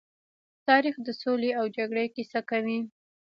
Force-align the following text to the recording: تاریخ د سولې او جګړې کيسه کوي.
تاریخ 0.67 0.95
د 1.05 1.09
سولې 1.21 1.51
او 1.59 1.65
جګړې 1.77 2.05
کيسه 2.15 2.39
کوي. 2.49 2.79